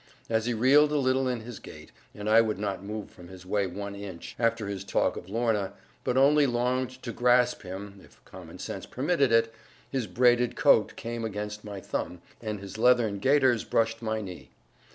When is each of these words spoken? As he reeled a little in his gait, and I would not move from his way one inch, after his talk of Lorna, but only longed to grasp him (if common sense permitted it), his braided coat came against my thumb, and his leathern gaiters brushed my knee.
As 0.31 0.47
he 0.47 0.55
reeled 0.55 0.91
a 0.91 0.95
little 0.97 1.27
in 1.27 1.41
his 1.41 1.59
gait, 1.59 1.91
and 2.15 2.27
I 2.27 2.41
would 2.41 2.57
not 2.57 2.83
move 2.83 3.11
from 3.11 3.27
his 3.27 3.45
way 3.45 3.67
one 3.67 3.93
inch, 3.93 4.35
after 4.39 4.65
his 4.67 4.83
talk 4.83 5.15
of 5.15 5.29
Lorna, 5.29 5.73
but 6.03 6.17
only 6.17 6.47
longed 6.47 7.03
to 7.03 7.11
grasp 7.11 7.61
him 7.61 8.01
(if 8.03 8.19
common 8.25 8.57
sense 8.57 8.87
permitted 8.87 9.31
it), 9.31 9.53
his 9.91 10.07
braided 10.07 10.55
coat 10.55 10.95
came 10.95 11.23
against 11.23 11.63
my 11.63 11.79
thumb, 11.79 12.19
and 12.41 12.59
his 12.59 12.79
leathern 12.79 13.19
gaiters 13.19 13.63
brushed 13.63 14.01
my 14.01 14.21
knee. 14.21 14.49